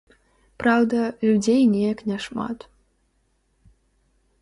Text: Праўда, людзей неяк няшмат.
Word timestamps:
Праўда, 0.63 1.01
людзей 1.27 1.61
неяк 1.75 1.99
няшмат. 2.15 2.59